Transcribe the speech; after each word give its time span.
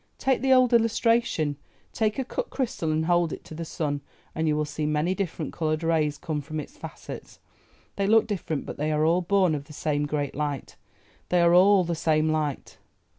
Take 0.17 0.41
the 0.41 0.51
old 0.51 0.73
illustration—take 0.73 2.17
a 2.17 2.25
cut 2.25 2.49
crystal 2.49 2.91
and 2.91 3.05
hold 3.05 3.31
it 3.31 3.51
in 3.51 3.55
the 3.57 3.63
sun, 3.63 4.01
and 4.33 4.47
you 4.47 4.55
will 4.57 4.65
see 4.65 4.87
many 4.87 5.13
different 5.13 5.53
coloured 5.53 5.83
rays 5.83 6.17
come 6.17 6.41
from 6.41 6.59
its 6.59 6.75
facets. 6.75 7.37
They 7.97 8.07
look 8.07 8.25
different, 8.25 8.65
but 8.65 8.77
they 8.77 8.91
are 8.91 9.05
all 9.05 9.21
born 9.21 9.53
of 9.53 9.65
the 9.65 9.73
same 9.73 10.07
great 10.07 10.33
light; 10.33 10.75
they 11.29 11.39
are 11.39 11.53
all 11.53 11.83
the 11.83 11.93
same 11.93 12.29
light. 12.29 12.79